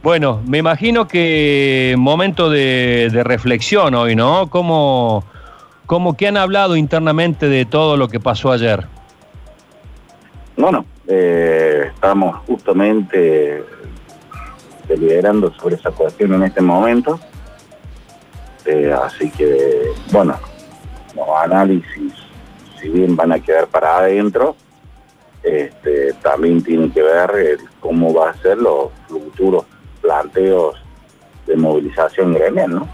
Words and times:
Bueno, 0.00 0.40
me 0.46 0.58
imagino 0.58 1.08
que 1.08 1.96
momento 1.98 2.48
de, 2.48 3.10
reflexión 3.24 3.96
hoy, 3.96 4.14
¿no? 4.14 4.48
¿Cómo, 4.48 5.24
¿Cómo 5.86 6.16
que 6.16 6.28
han 6.28 6.36
hablado 6.36 6.76
internamente 6.76 7.48
de 7.48 7.64
todo 7.64 7.96
lo 7.96 8.06
que 8.06 8.20
pasó 8.20 8.52
ayer? 8.52 8.86
Bueno, 10.56 10.86
eh, 11.08 11.90
estamos 11.92 12.36
justamente 12.46 13.64
deliberando 14.86 15.52
sobre 15.54 15.74
esa 15.74 15.90
cuestión 15.90 16.32
en 16.34 16.44
este 16.44 16.60
momento. 16.60 17.18
Eh, 18.66 18.94
así 19.02 19.32
que, 19.32 19.88
bueno, 20.12 20.38
los 21.16 21.28
análisis, 21.42 22.12
si 22.80 22.88
bien 22.88 23.16
van 23.16 23.32
a 23.32 23.40
quedar 23.40 23.66
para 23.66 23.98
adentro, 23.98 24.54
este, 25.42 26.12
también 26.22 26.62
tienen 26.62 26.92
que 26.92 27.02
ver 27.02 27.58
cómo 27.80 28.14
va 28.14 28.30
a 28.30 28.34
ser 28.34 28.58
los 28.58 28.90
futuros 29.08 29.64
planteos 30.08 30.74
de 31.46 31.54
movilización 31.56 32.32
gremial, 32.32 32.70
¿no? 32.70 32.88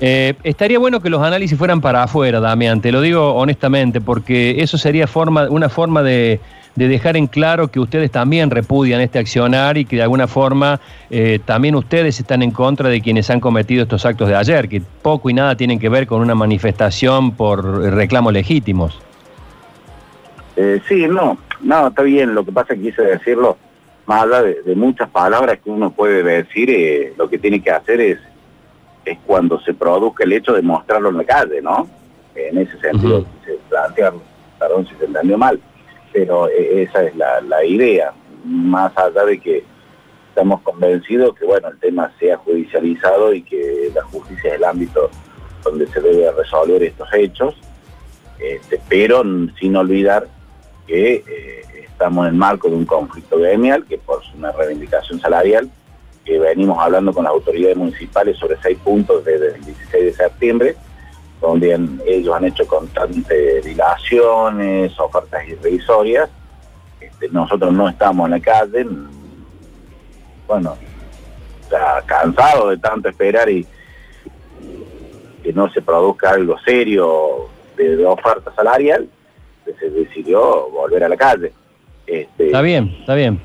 Eh, 0.00 0.34
estaría 0.42 0.80
bueno 0.80 1.00
que 1.00 1.08
los 1.08 1.22
análisis 1.22 1.56
fueran 1.56 1.80
para 1.80 2.02
afuera, 2.02 2.40
Damián, 2.40 2.80
te 2.80 2.90
lo 2.90 3.00
digo 3.00 3.34
honestamente, 3.34 4.00
porque 4.00 4.56
eso 4.60 4.76
sería 4.76 5.06
forma, 5.06 5.48
una 5.48 5.68
forma 5.68 6.02
de, 6.02 6.40
de 6.74 6.88
dejar 6.88 7.16
en 7.16 7.28
claro 7.28 7.68
que 7.68 7.78
ustedes 7.78 8.10
también 8.10 8.50
repudian 8.50 9.00
este 9.00 9.20
accionar 9.20 9.78
y 9.78 9.84
que 9.84 9.94
de 9.94 10.02
alguna 10.02 10.26
forma 10.26 10.80
eh, 11.08 11.38
también 11.44 11.76
ustedes 11.76 12.18
están 12.18 12.42
en 12.42 12.50
contra 12.50 12.88
de 12.88 13.00
quienes 13.00 13.30
han 13.30 13.38
cometido 13.38 13.84
estos 13.84 14.04
actos 14.04 14.28
de 14.28 14.34
ayer, 14.34 14.68
que 14.68 14.82
poco 15.02 15.30
y 15.30 15.34
nada 15.34 15.54
tienen 15.54 15.78
que 15.78 15.88
ver 15.88 16.08
con 16.08 16.20
una 16.20 16.34
manifestación 16.34 17.36
por 17.36 17.64
reclamos 17.94 18.32
legítimos. 18.32 19.00
Eh, 20.56 20.80
sí, 20.88 21.06
no, 21.08 21.38
no, 21.60 21.86
está 21.86 22.02
bien, 22.02 22.34
lo 22.34 22.44
que 22.44 22.50
pasa 22.50 22.74
es 22.74 22.80
que 22.80 22.90
quise 22.90 23.02
decirlo, 23.02 23.56
más 24.06 24.22
allá 24.22 24.42
de, 24.42 24.74
muchas 24.74 25.08
palabras 25.10 25.58
que 25.62 25.70
uno 25.70 25.92
puede 25.92 26.22
decir, 26.22 26.70
eh, 26.70 27.14
lo 27.16 27.28
que 27.28 27.38
tiene 27.38 27.62
que 27.62 27.70
hacer 27.70 28.00
es, 28.00 28.18
es 29.04 29.18
cuando 29.26 29.60
se 29.60 29.74
produzca 29.74 30.24
el 30.24 30.32
hecho 30.32 30.52
de 30.52 30.62
mostrarlo 30.62 31.10
en 31.10 31.18
la 31.18 31.24
calle, 31.24 31.60
¿no? 31.62 31.88
En 32.34 32.58
ese 32.58 32.78
sentido, 32.80 33.24
se 33.44 33.54
plantea, 33.68 34.12
perdón 34.58 34.86
si 34.86 34.94
se 34.96 35.04
entendió 35.04 35.38
mal, 35.38 35.60
pero 36.12 36.48
eh, 36.48 36.82
esa 36.82 37.04
es 37.04 37.14
la, 37.16 37.40
la 37.42 37.64
idea, 37.64 38.12
más 38.44 38.96
allá 38.96 39.24
de 39.24 39.38
que 39.38 39.64
estamos 40.28 40.62
convencidos 40.62 41.34
que 41.34 41.44
bueno 41.44 41.68
el 41.68 41.78
tema 41.78 42.10
sea 42.18 42.38
judicializado 42.38 43.34
y 43.34 43.42
que 43.42 43.92
la 43.94 44.02
justicia 44.04 44.48
es 44.48 44.56
el 44.56 44.64
ámbito 44.64 45.10
donde 45.62 45.86
se 45.88 46.00
debe 46.00 46.32
resolver 46.32 46.82
estos 46.82 47.06
hechos, 47.12 47.54
este, 48.38 48.80
pero 48.88 49.22
sin 49.60 49.76
olvidar 49.76 50.26
que 50.86 51.24
eh, 51.26 51.84
estamos 51.84 52.26
en 52.26 52.34
el 52.34 52.38
marco 52.38 52.68
de 52.68 52.76
un 52.76 52.86
conflicto 52.86 53.38
gremial, 53.38 53.84
que 53.86 53.98
por 53.98 54.22
una 54.36 54.52
reivindicación 54.52 55.20
salarial, 55.20 55.70
que 56.24 56.38
venimos 56.38 56.78
hablando 56.78 57.12
con 57.12 57.24
las 57.24 57.32
autoridades 57.32 57.76
municipales 57.76 58.38
sobre 58.38 58.56
seis 58.62 58.78
puntos 58.78 59.24
desde 59.24 59.56
el 59.56 59.64
16 59.64 60.04
de 60.04 60.12
septiembre, 60.12 60.76
donde 61.40 61.78
ellos 62.06 62.34
han 62.34 62.44
hecho 62.44 62.66
constantes 62.66 63.64
dilaciones, 63.64 64.98
ofertas 64.98 65.46
irrisorias. 65.48 66.30
Este, 67.00 67.28
nosotros 67.30 67.72
no 67.72 67.88
estamos 67.88 68.26
en 68.26 68.30
la 68.30 68.40
calle, 68.40 68.86
bueno, 70.46 70.76
ya 71.70 72.02
cansado 72.06 72.70
de 72.70 72.76
tanto 72.78 73.08
esperar 73.08 73.48
y 73.48 73.66
que 75.42 75.52
no 75.52 75.70
se 75.72 75.82
produzca 75.82 76.30
algo 76.30 76.56
serio 76.60 77.48
de, 77.76 78.04
oferta 78.06 78.54
salarial, 78.54 79.08
se 79.64 79.90
decidió 79.90 80.68
volver 80.70 81.04
a 81.04 81.08
la 81.08 81.16
calle. 81.16 81.52
Este, 82.06 82.46
está 82.46 82.62
bien, 82.62 82.96
está 83.00 83.14
bien. 83.14 83.40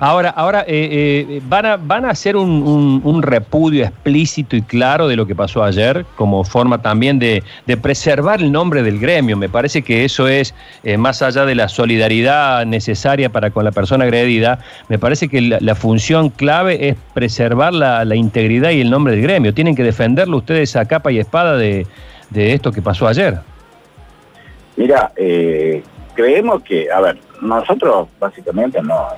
Ahora, 0.00 0.30
ahora 0.30 0.64
eh, 0.66 1.26
eh, 1.28 1.40
van, 1.44 1.66
a, 1.66 1.76
van 1.76 2.04
a 2.04 2.10
hacer 2.10 2.36
un, 2.36 3.22
repudio 3.22 3.84
explícito 3.84 4.56
y 4.56 4.62
claro 4.62 5.06
de 5.08 5.16
lo 5.16 5.26
que 5.26 5.34
pasó 5.34 5.62
ayer, 5.62 6.04
como 6.16 6.44
forma 6.44 6.82
también 6.82 7.18
de, 7.18 7.42
preservar 7.80 8.40
el 8.40 8.52
nombre 8.52 8.82
del 8.82 8.98
gremio. 8.98 9.36
Me 9.36 9.48
parece 9.48 9.82
que 9.82 10.04
eso 10.04 10.28
es, 10.28 10.54
eh, 10.82 10.96
más 10.96 11.22
allá 11.22 11.44
de 11.44 11.54
la 11.54 11.68
solidaridad 11.68 12.66
necesaria 12.66 13.30
para 13.30 13.50
con 13.50 13.64
la 13.64 13.72
persona 13.72 14.04
agredida, 14.04 14.58
me 14.88 14.98
parece 14.98 15.28
que 15.28 15.40
la, 15.40 15.74
función 15.74 16.30
clave 16.30 16.88
es 16.88 16.96
preservar 17.14 17.72
la, 17.72 18.14
integridad 18.14 18.70
y 18.70 18.80
el 18.80 18.90
nombre 18.90 19.14
del 19.14 19.22
gremio. 19.22 19.54
Tienen 19.54 19.74
que 19.74 19.82
defenderlo 19.82 20.38
ustedes 20.38 20.76
a 20.76 20.84
capa 20.84 21.12
y 21.12 21.18
espada 21.18 21.56
de, 21.56 21.86
esto 22.34 22.72
que 22.72 22.82
pasó 22.82 23.06
ayer. 23.06 23.38
Mira, 24.76 25.12
creemos 26.14 26.62
que, 26.62 26.90
a 26.90 27.00
ver, 27.00 27.18
nosotros 27.40 28.08
básicamente 28.18 28.80
no 28.82 29.08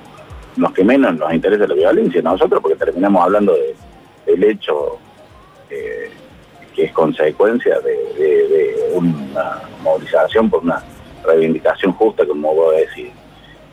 los 0.57 0.71
que 0.71 0.83
menos 0.83 1.15
nos 1.17 1.33
interesa 1.33 1.67
la 1.67 1.73
violencia, 1.73 2.21
nosotros 2.21 2.61
porque 2.61 2.77
terminamos 2.77 3.23
hablando 3.23 3.53
de, 3.53 3.75
del 4.25 4.43
hecho 4.43 4.97
eh, 5.69 6.09
que 6.73 6.85
es 6.85 6.91
consecuencia 6.91 7.79
de, 7.79 8.91
una 8.93 9.61
movilización 9.83 10.49
por 10.49 10.63
una 10.63 10.81
reivindicación 11.25 11.91
justa, 11.93 12.25
como 12.25 12.53
vos 12.53 12.75
decís. 12.75 13.11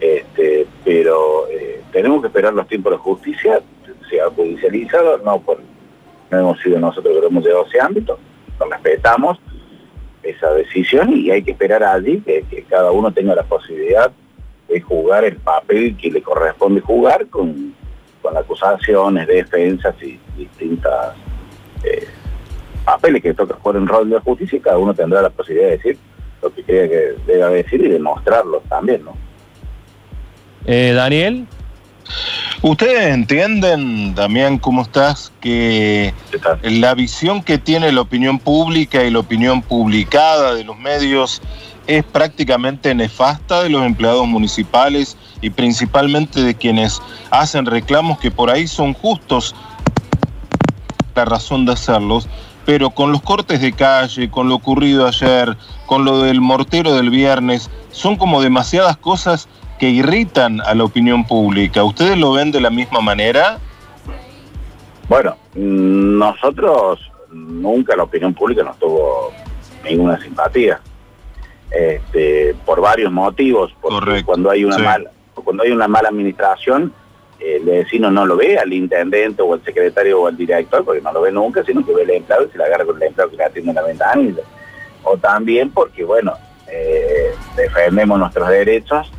Este, 0.00 0.66
pero 0.84 1.46
eh, 1.48 1.80
tenemos 1.92 2.20
que 2.22 2.26
esperar 2.26 2.52
los 2.54 2.66
tiempos 2.66 2.92
de 2.92 2.98
justicia, 2.98 3.60
sea 4.10 4.28
judicializado, 4.30 5.18
no, 5.18 5.40
por, 5.40 5.58
no 6.30 6.38
hemos 6.38 6.60
sido 6.60 6.80
nosotros 6.80 7.20
que 7.20 7.26
hemos 7.26 7.44
llevado 7.44 7.64
a 7.64 7.68
ese 7.68 7.80
ámbito, 7.80 8.18
lo 8.58 8.66
respetamos 8.66 9.38
esa 10.22 10.52
decisión 10.52 11.16
y 11.16 11.30
hay 11.30 11.42
que 11.42 11.52
esperar 11.52 11.82
allí 11.82 12.20
que 12.20 12.64
cada 12.68 12.90
uno 12.92 13.12
tenga 13.12 13.34
la 13.34 13.42
posibilidad 13.42 14.12
jugar 14.80 15.24
el 15.24 15.36
papel 15.36 15.96
que 15.96 16.10
le 16.10 16.22
corresponde 16.22 16.80
jugar 16.80 17.26
con, 17.28 17.74
con 18.20 18.36
acusaciones, 18.36 19.26
defensas 19.26 19.94
y 20.02 20.18
distintas 20.36 21.14
eh, 21.84 22.06
papeles 22.84 23.22
que 23.22 23.34
toca 23.34 23.54
jugar 23.54 23.76
en 23.76 23.86
rol 23.86 24.10
de 24.10 24.18
justicia 24.20 24.56
y 24.56 24.60
cada 24.60 24.78
uno 24.78 24.94
tendrá 24.94 25.22
la 25.22 25.30
posibilidad 25.30 25.68
de 25.68 25.76
decir 25.76 25.98
lo 26.42 26.52
que 26.52 26.62
crea 26.64 26.88
que 26.88 27.14
deba 27.26 27.48
decir 27.50 27.80
y 27.84 27.88
demostrarlo 27.88 28.62
también, 28.68 29.04
¿no? 29.04 29.16
Eh, 30.66 30.92
Daniel. 30.94 31.46
¿Ustedes 32.64 33.12
entienden, 33.12 34.14
Damián, 34.14 34.56
cómo 34.56 34.82
estás, 34.82 35.32
que 35.40 36.14
la 36.62 36.94
visión 36.94 37.42
que 37.42 37.58
tiene 37.58 37.90
la 37.90 38.02
opinión 38.02 38.38
pública 38.38 39.02
y 39.02 39.10
la 39.10 39.18
opinión 39.18 39.62
publicada 39.62 40.54
de 40.54 40.62
los 40.62 40.78
medios 40.78 41.42
es 41.88 42.04
prácticamente 42.04 42.94
nefasta 42.94 43.64
de 43.64 43.68
los 43.68 43.84
empleados 43.84 44.28
municipales 44.28 45.16
y 45.40 45.50
principalmente 45.50 46.40
de 46.40 46.54
quienes 46.54 47.02
hacen 47.32 47.66
reclamos 47.66 48.20
que 48.20 48.30
por 48.30 48.48
ahí 48.48 48.68
son 48.68 48.94
justos 48.94 49.56
la 51.16 51.24
razón 51.24 51.66
de 51.66 51.72
hacerlos, 51.72 52.28
pero 52.64 52.90
con 52.90 53.10
los 53.10 53.22
cortes 53.22 53.60
de 53.60 53.72
calle, 53.72 54.30
con 54.30 54.48
lo 54.48 54.54
ocurrido 54.54 55.08
ayer, 55.08 55.56
con 55.86 56.04
lo 56.04 56.22
del 56.22 56.40
mortero 56.40 56.94
del 56.94 57.10
viernes, 57.10 57.70
son 57.90 58.14
como 58.14 58.40
demasiadas 58.40 58.96
cosas 58.98 59.48
que 59.82 59.88
irritan 59.88 60.60
a 60.60 60.76
la 60.76 60.84
opinión 60.84 61.26
pública. 61.26 61.82
¿Ustedes 61.82 62.16
lo 62.16 62.34
ven 62.34 62.52
de 62.52 62.60
la 62.60 62.70
misma 62.70 63.00
manera? 63.00 63.58
Bueno, 65.08 65.36
nosotros 65.56 67.00
nunca 67.32 67.96
la 67.96 68.04
opinión 68.04 68.32
pública 68.32 68.62
nos 68.62 68.78
tuvo 68.78 69.32
ninguna 69.82 70.20
simpatía 70.20 70.80
este, 71.72 72.54
por 72.64 72.80
varios 72.80 73.10
motivos, 73.10 73.74
porque 73.80 74.22
cuando 74.22 74.50
hay 74.50 74.64
una 74.64 74.78
mala, 74.78 75.10
cuando 75.34 75.64
hay 75.64 75.72
una 75.72 75.88
mala 75.88 76.10
administración, 76.10 76.92
el 77.40 77.64
vecino 77.64 78.08
no 78.08 78.24
lo 78.24 78.36
ve 78.36 78.58
al 78.58 78.72
intendente 78.72 79.42
o 79.42 79.52
al 79.52 79.64
secretario 79.64 80.20
o 80.20 80.28
al 80.28 80.36
director, 80.36 80.84
porque 80.84 81.00
no 81.00 81.12
lo 81.12 81.22
ve 81.22 81.32
nunca, 81.32 81.64
sino 81.64 81.84
que 81.84 81.92
ve 81.92 82.02
al 82.02 82.10
empleado 82.10 82.46
y 82.46 82.50
se 82.52 82.58
le 82.58 82.66
agarra 82.66 82.84
con 82.84 82.98
el 82.98 83.08
empleado 83.08 83.32
que 83.32 83.36
le 83.36 83.44
atiende 83.46 83.70
en 83.70 83.74
la 83.74 83.82
ventana. 83.82 84.30
o 85.02 85.16
también 85.16 85.72
porque, 85.72 86.04
bueno, 86.04 86.34
eh, 86.68 87.32
defendemos 87.56 88.16
nuestros 88.16 88.48
derechos 88.48 89.10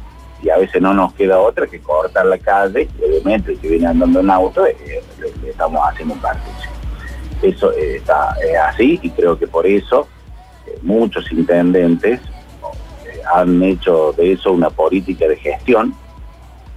y 0.43 0.49
a 0.49 0.57
veces 0.57 0.81
no 0.81 0.93
nos 0.93 1.13
queda 1.13 1.39
otra 1.39 1.67
que 1.67 1.79
cortar 1.79 2.25
la 2.25 2.37
calle 2.37 2.89
y 2.99 3.03
obviamente 3.03 3.55
que 3.55 3.69
viene 3.69 3.87
andando 3.87 4.19
en 4.19 4.29
auto 4.29 4.65
eh, 4.65 4.75
le, 5.19 5.49
estamos 5.49 5.81
haciendo 5.89 6.15
un 6.15 6.19
partido. 6.19 6.53
Eso 7.41 7.71
eh, 7.73 7.97
está 7.97 8.35
así 8.67 8.99
y 9.01 9.09
creo 9.09 9.39
que 9.39 9.47
por 9.47 9.65
eso 9.65 10.07
muchos 10.81 11.31
intendentes 11.31 12.19
han 13.33 13.63
hecho 13.63 14.13
de 14.13 14.33
eso 14.33 14.51
una 14.51 14.69
política 14.69 15.27
de 15.27 15.37
gestión, 15.37 15.95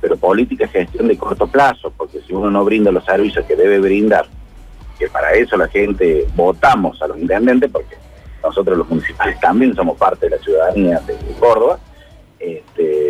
pero 0.01 0.17
política 0.17 0.67
de 0.67 0.71
gestión 0.71 1.09
de 1.09 1.19
corto 1.19 1.47
plazo, 1.47 1.93
porque 1.97 2.21
si 2.21 2.33
uno 2.33 2.51
no 2.51 2.65
brinda 2.65 2.93
los 2.93 3.05
servicios 3.05 3.45
que 3.47 3.57
debe 3.57 3.81
brindar, 3.81 4.27
que 4.99 5.09
para 5.09 5.33
eso 5.33 5.57
la 5.57 5.69
gente 5.69 6.27
votamos 6.35 7.01
a 7.03 7.09
los 7.09 7.19
intendentes, 7.19 7.71
porque 7.71 7.97
nosotros 8.43 8.79
los 8.79 8.89
municipales 8.89 9.39
también 9.41 9.75
somos 9.75 9.99
parte 9.99 10.27
de 10.27 10.37
la 10.37 10.43
ciudadanía 10.43 11.01
de 11.01 11.17
Córdoba, 11.39 11.79
este, 12.39 13.06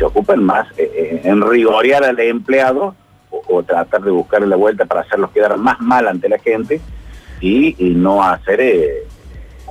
se 0.00 0.06
ocupan 0.06 0.42
más 0.42 0.66
en 0.78 1.42
rigorear 1.42 2.02
al 2.04 2.18
empleado 2.20 2.94
o, 3.30 3.62
tratar 3.62 4.00
de 4.00 4.10
buscarle 4.10 4.46
la 4.46 4.56
vuelta 4.56 4.86
para 4.86 5.02
hacerlos 5.02 5.30
quedar 5.30 5.58
más 5.58 5.78
mal 5.78 6.08
ante 6.08 6.26
la 6.26 6.38
gente 6.38 6.80
y, 7.38 7.74
no 7.96 8.22
hacer 8.22 8.60
eh, 8.62 9.06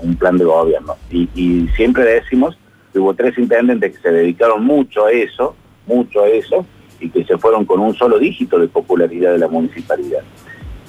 un 0.04 0.16
plan 0.16 0.38
de 0.38 0.46
gobierno. 0.46 0.96
Y, 1.10 1.68
siempre 1.76 2.04
decimos 2.04 2.56
que 2.94 3.00
hubo 3.00 3.16
tres 3.16 3.40
intendentes 3.40 3.96
que 3.96 4.02
se 4.04 4.12
dedicaron 4.12 4.64
mucho 4.64 5.08
a 5.08 5.12
eso, 5.12 5.56
mucho 5.88 6.22
a 6.22 6.28
eso, 6.28 6.64
y 7.00 7.10
que 7.10 7.26
se 7.26 7.40
fueron 7.40 7.66
con 7.66 7.80
un 7.80 7.96
solo 7.96 8.20
dígito 8.20 8.60
de 8.60 8.68
popularidad 8.68 9.32
de 9.32 9.40
la 9.40 9.48
municipalidad. 9.48 10.22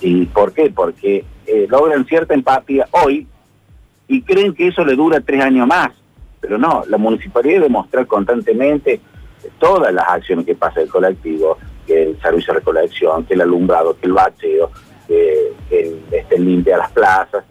¿Y 0.02 0.26
por 0.26 0.52
qué? 0.52 0.70
Porque 0.70 1.24
eh, 1.46 1.66
logran 1.70 2.04
cierta 2.04 2.34
empatía 2.34 2.86
hoy 2.90 3.26
y 4.06 4.20
creen 4.20 4.52
que 4.52 4.68
eso 4.68 4.84
le 4.84 4.96
dura 4.96 5.20
tres 5.20 5.42
años 5.42 5.66
más. 5.66 5.92
Pero 6.42 6.58
no, 6.58 6.82
la 6.88 6.98
municipalidad 6.98 7.54
debe 7.54 7.68
mostrar 7.70 8.06
constantemente 8.06 9.00
todas 9.58 9.92
las 9.92 10.08
acciones 10.08 10.46
que 10.46 10.54
pasa 10.54 10.80
el 10.80 10.88
colectivo, 10.88 11.58
que 11.86 12.02
el 12.02 12.20
servicio 12.20 12.52
de 12.52 12.60
recolección, 12.60 13.24
que 13.24 13.34
el 13.34 13.40
alumbrado, 13.40 13.96
que 13.98 14.06
el 14.06 14.12
bacheo, 14.12 14.70
que, 15.06 15.52
el, 15.70 16.00
este, 16.12 16.38
limpia 16.38 16.76
las 16.78 16.90
plazas. 16.92 17.44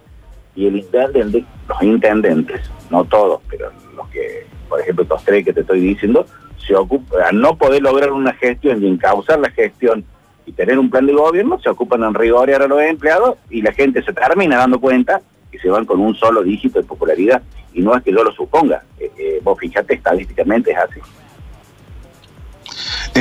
Y 0.55 0.67
el 0.67 0.77
intendente, 0.77 1.45
los 1.67 1.81
intendentes, 1.81 2.61
no 2.89 3.05
todos, 3.05 3.41
pero 3.49 3.71
los 3.95 4.09
que, 4.09 4.45
por 4.67 4.81
ejemplo, 4.81 5.03
estos 5.03 5.23
tres 5.23 5.45
que 5.45 5.53
te 5.53 5.61
estoy 5.61 5.79
diciendo, 5.79 6.25
se 6.65 6.75
ocupan, 6.75 7.21
a 7.23 7.31
no 7.31 7.55
poder 7.55 7.81
lograr 7.81 8.11
una 8.11 8.33
gestión 8.33 8.83
y 8.83 8.87
encauzar 8.87 9.39
la 9.39 9.49
gestión 9.51 10.03
y 10.45 10.51
tener 10.51 10.79
un 10.79 10.89
plan 10.89 11.05
de 11.05 11.13
gobierno, 11.13 11.59
se 11.59 11.69
ocupan 11.69 12.03
en 12.03 12.13
rigorear 12.13 12.63
a 12.63 12.67
los 12.67 12.81
empleados 12.81 13.35
y 13.49 13.61
la 13.61 13.71
gente 13.71 14.01
se 14.03 14.13
termina 14.13 14.57
dando 14.57 14.79
cuenta 14.79 15.21
que 15.51 15.59
se 15.59 15.69
van 15.69 15.85
con 15.85 15.99
un 15.99 16.15
solo 16.15 16.43
dígito 16.43 16.79
de 16.79 16.87
popularidad. 16.87 17.41
Y 17.73 17.81
no 17.81 17.95
es 17.95 18.03
que 18.03 18.11
yo 18.11 18.23
lo 18.23 18.31
suponga, 18.31 18.83
eh, 18.99 19.11
eh, 19.17 19.39
vos 19.43 19.57
fíjate, 19.59 19.93
estadísticamente 19.93 20.71
es 20.71 20.77
así. 20.77 20.99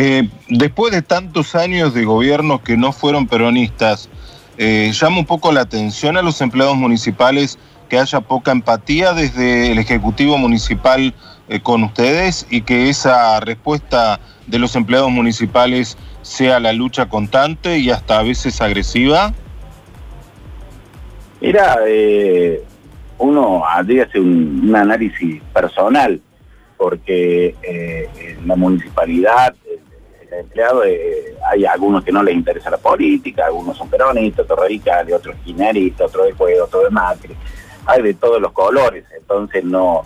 Eh, 0.00 0.28
después 0.48 0.92
de 0.92 1.02
tantos 1.02 1.54
años 1.54 1.92
de 1.92 2.04
gobiernos 2.04 2.60
que 2.60 2.76
no 2.76 2.92
fueron 2.92 3.26
peronistas, 3.26 4.08
llama 4.56 5.18
un 5.18 5.26
poco 5.26 5.52
la 5.52 5.60
atención 5.60 6.16
a 6.16 6.22
los 6.22 6.40
empleados 6.40 6.76
municipales 6.76 7.58
que 7.88 7.98
haya 7.98 8.20
poca 8.20 8.50
empatía 8.50 9.12
desde 9.12 9.72
el 9.72 9.78
Ejecutivo 9.78 10.36
Municipal 10.36 11.14
con 11.62 11.84
ustedes 11.84 12.46
y 12.50 12.62
que 12.62 12.88
esa 12.90 13.38
respuesta 13.40 14.18
de 14.48 14.58
los 14.58 14.74
empleados 14.74 15.10
municipales 15.10 15.96
sea 16.22 16.60
la 16.60 16.72
lucha 16.72 17.08
constante 17.08 17.78
y 17.78 17.90
hasta 17.90 18.18
a 18.18 18.22
veces 18.22 18.60
agresiva? 18.60 19.32
Mira, 21.40 21.78
eh, 21.86 22.62
uno 23.18 23.64
habría 23.64 24.04
hacer 24.04 24.20
un, 24.20 24.74
análisis 24.74 25.40
personal, 25.52 26.20
porque 26.76 27.54
eh, 27.62 28.08
en 28.18 28.46
la 28.46 28.56
municipalidad, 28.56 29.54
el, 30.38 30.44
empleado, 30.44 30.84
eh, 30.84 31.36
hay 31.50 31.64
algunos 31.64 32.04
que 32.04 32.12
no 32.12 32.22
les 32.22 32.34
interesa 32.34 32.70
la 32.70 32.78
política, 32.78 33.46
algunos 33.46 33.76
son 33.76 33.88
peronistas, 33.88 34.44
otros 34.44 34.60
radicales, 34.60 35.14
otros 35.14 35.36
quineristas, 35.44 36.08
otros 36.08 36.26
de 36.26 36.32
Juego, 36.32 36.64
otros 36.64 36.84
de 36.84 36.90
Macri, 36.90 37.36
hay 37.86 38.02
de 38.02 38.14
todos 38.14 38.40
los 38.40 38.52
colores, 38.52 39.04
entonces 39.16 39.64
no, 39.64 40.04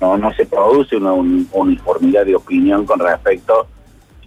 no, 0.00 0.16
no 0.16 0.32
se 0.34 0.46
produce 0.46 0.96
una 0.96 1.12
uniformidad 1.12 2.24
de 2.24 2.36
opinión 2.36 2.84
con 2.86 2.98
respecto 3.00 3.66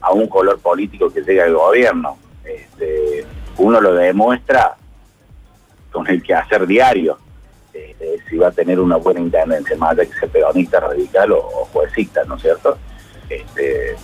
a 0.02 0.12
un 0.12 0.28
color 0.28 0.60
político 0.60 1.10
que 1.12 1.22
llega 1.22 1.46
al 1.46 1.56
gobierno. 1.56 2.18
Este, 2.44 3.26
uno 3.58 3.82
lo 3.82 3.94
demuestra 3.94 4.76
con 5.92 6.08
el 6.08 6.22
quehacer 6.22 6.68
diario, 6.68 7.18
este, 7.74 8.18
si 8.30 8.38
va 8.38 8.48
a 8.48 8.52
tener 8.52 8.80
una 8.80 8.98
buena 8.98 9.20
intendencia, 9.20 9.76
más 9.78 9.96
de 9.96 10.08
que 10.08 10.14
sea 10.14 10.30
peronista, 10.30 10.80
radical 10.80 11.32
o, 11.32 11.38
o 11.38 11.66
juecista, 11.66 12.24
¿no 12.26 12.36
es 12.36 12.42
cierto? 12.42 12.78
Este, 13.30 13.96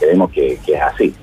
creemos 0.00 0.30
que, 0.30 0.54
es 0.54 0.82
así. 0.82 1.14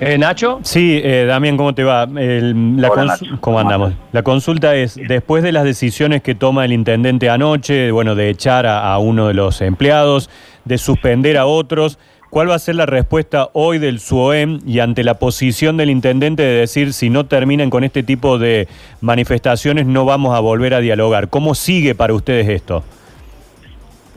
Eh, 0.00 0.16
Nacho. 0.16 0.60
Sí, 0.62 1.00
eh, 1.02 1.24
Damián, 1.26 1.56
¿cómo 1.56 1.74
te 1.74 1.82
va? 1.82 2.06
la 2.06 3.18
¿Cómo 3.40 3.58
andamos? 3.58 3.94
La 4.12 4.22
consulta 4.22 4.76
es, 4.76 4.94
después 4.94 5.42
de 5.42 5.50
las 5.50 5.64
decisiones 5.64 6.22
que 6.22 6.36
toma 6.36 6.64
el 6.64 6.72
intendente 6.72 7.28
anoche, 7.28 7.90
bueno, 7.90 8.14
de 8.14 8.30
echar 8.30 8.66
a 8.66 8.96
uno 8.98 9.26
de 9.26 9.34
los 9.34 9.60
empleados, 9.60 10.30
de 10.64 10.78
suspender 10.78 11.36
a 11.36 11.46
otros, 11.46 11.98
¿Cuál 12.30 12.50
va 12.50 12.56
a 12.56 12.58
ser 12.58 12.74
la 12.74 12.84
respuesta 12.84 13.48
hoy 13.54 13.78
del 13.78 14.00
SUOEM 14.00 14.60
y 14.66 14.80
ante 14.80 15.02
la 15.02 15.14
posición 15.14 15.78
del 15.78 15.88
intendente 15.88 16.42
de 16.42 16.60
decir 16.60 16.92
si 16.92 17.08
no 17.08 17.24
terminan 17.24 17.70
con 17.70 17.84
este 17.84 18.02
tipo 18.02 18.38
de 18.38 18.68
manifestaciones 19.00 19.86
no 19.86 20.04
vamos 20.04 20.36
a 20.36 20.40
volver 20.40 20.74
a 20.74 20.80
dialogar? 20.80 21.30
¿Cómo 21.30 21.54
sigue 21.54 21.94
para 21.94 22.12
ustedes 22.12 22.48
esto? 22.48 22.84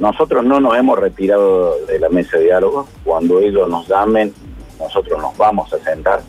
Nosotros 0.01 0.43
no 0.43 0.59
nos 0.59 0.75
hemos 0.75 0.97
retirado 0.97 1.85
de 1.85 1.99
la 1.99 2.09
mesa 2.09 2.39
de 2.39 2.45
diálogo. 2.45 2.87
Cuando 3.03 3.39
ellos 3.39 3.69
nos 3.69 3.87
llamen, 3.87 4.33
nosotros 4.79 5.21
nos 5.21 5.37
vamos 5.37 5.71
a 5.71 5.77
sentar. 5.77 6.21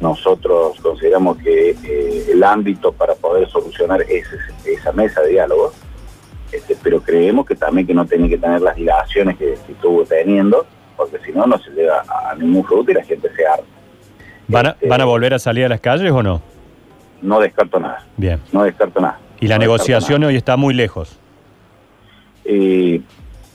Nosotros 0.00 0.80
consideramos 0.80 1.36
que 1.36 1.72
eh, 1.72 2.26
el 2.32 2.42
ámbito 2.42 2.92
para 2.92 3.14
poder 3.14 3.50
solucionar 3.50 4.00
es 4.00 4.26
esa 4.64 4.92
mesa 4.92 5.20
de 5.20 5.28
diálogo, 5.28 5.72
este, 6.50 6.74
pero 6.82 7.02
creemos 7.02 7.44
que 7.44 7.54
también 7.54 7.86
que 7.86 7.92
no 7.92 8.06
tiene 8.06 8.30
que 8.30 8.38
tener 8.38 8.62
las 8.62 8.76
dilaciones 8.76 9.36
que 9.36 9.52
estuvo 9.52 10.02
teniendo 10.04 10.64
porque 10.96 11.18
si 11.18 11.32
no, 11.32 11.44
no 11.46 11.58
se 11.58 11.70
llega 11.72 12.00
a 12.00 12.34
ningún 12.34 12.64
fruto 12.64 12.92
y 12.92 12.94
la 12.94 13.04
gente 13.04 13.28
se 13.36 13.46
arma. 13.46 13.66
¿Van 14.48 14.66
a, 14.68 14.70
este, 14.70 14.88
¿Van 14.88 15.02
a 15.02 15.04
volver 15.04 15.34
a 15.34 15.38
salir 15.38 15.66
a 15.66 15.68
las 15.68 15.80
calles 15.82 16.10
o 16.10 16.22
no? 16.22 16.40
No 17.20 17.40
descarto 17.40 17.78
nada. 17.78 18.06
Bien. 18.16 18.40
No 18.52 18.62
descarto 18.62 19.00
nada. 19.00 19.18
¿Y 19.38 19.48
la 19.48 19.58
negociación 19.58 20.24
hoy 20.24 20.36
está 20.36 20.56
muy 20.56 20.72
lejos? 20.72 21.18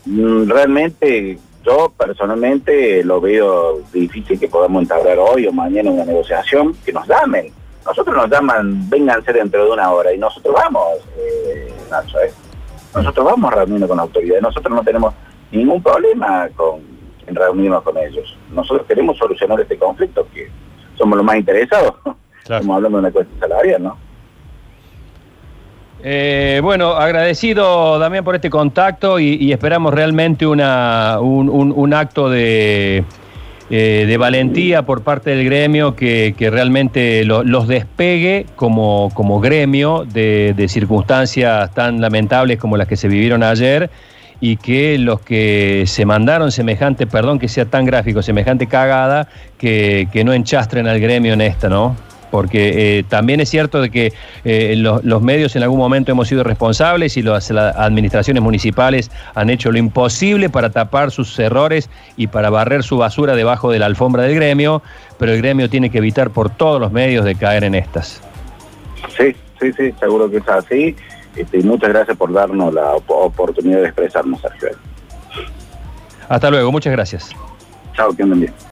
Mm, 0.06 0.50
realmente, 0.50 1.38
yo 1.64 1.94
personalmente 1.96 3.04
lo 3.04 3.22
veo 3.22 3.82
difícil 3.94 4.40
que 4.40 4.48
podamos 4.48 4.82
entablar 4.82 5.18
hoy 5.20 5.46
o 5.48 5.52
mañana 5.52 5.92
una 5.92 6.06
negociación, 6.06 6.76
que 6.84 6.92
nos 6.92 7.08
llamen. 7.08 7.52
Nosotros 7.86 8.16
nos 8.16 8.30
llaman, 8.30 8.90
vénganse 8.90 9.34
dentro 9.34 9.66
de 9.66 9.72
una 9.72 9.92
hora 9.92 10.14
y 10.14 10.18
nosotros 10.18 10.54
vamos, 10.54 11.00
eh, 11.18 11.74
Nacho, 11.90 12.20
¿eh? 12.20 12.32
Nosotros 12.96 13.26
vamos 13.26 13.54
reuniendo 13.54 13.88
con 13.88 14.00
autoridades, 14.00 14.42
nosotros 14.42 14.76
no 14.76 14.84
tenemos 14.84 15.14
ningún 15.52 15.82
problema 15.82 16.50
con 16.56 16.82
en 17.28 17.36
reunirnos 17.36 17.84
con 17.84 17.98
ellos. 17.98 18.38
Nosotros 18.52 18.86
queremos 18.88 19.18
solucionar 19.18 19.60
este 19.62 19.78
conflicto, 19.78 20.28
que 20.34 20.50
somos 20.98 21.18
los 21.18 21.26
más 21.26 21.38
interesados. 21.38 21.94
Estamos 22.42 22.76
hablando 22.76 22.98
de 22.98 23.04
una 23.04 23.12
cuestión 23.12 23.40
salarial, 23.40 23.84
¿no? 23.84 23.98
Eh, 26.04 26.60
bueno, 26.64 26.94
agradecido 26.94 28.00
también 28.00 28.24
por 28.24 28.36
este 28.36 28.50
contacto 28.50 29.20
y, 29.20 29.52
esperamos 29.52 29.94
realmente 29.94 30.48
un, 30.48 30.62
acto 31.94 32.30
de, 32.30 33.04
eh, 33.70 34.06
de, 34.08 34.18
valentía 34.18 34.84
por 34.84 35.04
parte 35.04 35.30
del 35.30 35.46
gremio 35.46 35.96
que, 35.96 36.34
realmente 36.52 37.24
los 37.24 37.68
despegue 37.68 38.48
como, 38.56 39.12
gremio 39.42 40.06
de, 40.12 40.66
circunstancias 40.68 41.72
tan 41.74 42.02
lamentables 42.02 42.58
como 42.58 42.78
las 42.78 42.88
que 42.88 42.96
se 42.96 43.08
vivieron 43.08 43.44
ayer 43.44 43.92
y 44.40 44.58
que 44.58 44.98
los 44.98 45.22
que 45.22 45.84
se 45.86 46.04
mandaron 46.04 46.52
semejante, 46.52 47.06
perdón 47.06 47.38
que 47.38 47.48
sea 47.48 47.66
tan 47.66 47.86
gráfico, 47.86 48.24
semejante 48.24 48.66
cagada, 48.66 49.28
que, 49.60 50.08
no 50.26 50.34
enchastren 50.34 50.88
al 50.88 51.00
gremio 51.00 51.34
en 51.34 51.42
esta, 51.42 51.70
¿no? 51.70 51.96
Porque 52.32 53.00
eh, 53.00 53.04
también 53.04 53.42
es 53.42 53.50
cierto 53.50 53.82
de 53.82 53.92
que 53.92 54.14
eh, 54.46 54.76
los, 54.78 55.22
medios 55.22 55.56
en 55.56 55.64
algún 55.64 55.78
momento 55.78 56.12
hemos 56.12 56.30
sido 56.30 56.44
responsables 56.44 57.18
y 57.18 57.22
las 57.22 57.52
administraciones 57.52 58.42
municipales 58.42 59.12
han 59.36 59.50
hecho 59.50 59.72
lo 59.72 59.78
imposible 59.78 60.50
para 60.50 60.70
tapar 60.70 61.12
sus 61.12 61.38
errores 61.38 61.90
y 62.16 62.28
para 62.28 62.50
barrer 62.50 62.84
su 62.84 62.98
basura 62.98 63.36
debajo 63.36 63.70
de 63.70 63.80
la 63.80 63.86
alfombra 63.86 64.24
del 64.24 64.36
gremio, 64.36 64.82
pero 65.20 65.34
el 65.34 65.40
gremio 65.40 65.70
tiene 65.70 65.90
que 65.90 65.98
evitar 65.98 66.32
por 66.32 66.50
todos 66.50 66.80
los 66.80 66.92
medios 66.92 67.26
de 67.26 67.36
caer 67.36 67.66
en 67.66 67.76
estas. 67.76 68.22
Sí, 69.18 69.36
sí, 69.60 69.74
sí, 69.74 69.94
seguro 70.00 70.32
que 70.32 70.38
es 70.38 70.48
así. 70.48 70.96
Este, 71.36 71.60
muchas 71.64 71.90
gracias 71.90 72.18
por 72.18 72.32
darnos 72.32 72.74
la 72.74 72.94
oportunidad 72.94 73.80
de 73.80 73.86
expresarnos, 73.86 74.42
Sergio. 74.42 74.70
Hasta 76.28 76.50
luego, 76.50 76.72
muchas 76.72 76.94
gracias. 76.94 77.30
Chao, 77.94 78.14
que 78.16 78.24
anden 78.24 78.40
bien. 78.40 78.54